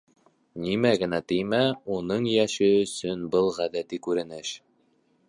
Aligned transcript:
Нимә 0.61 0.93
генә 1.01 1.19
тимә, 1.31 1.59
уның 1.97 2.25
йәше 2.31 2.71
өсөн 2.79 3.29
был 3.37 3.53
ғәҙәти 3.59 4.01
күренеш. 4.09 4.57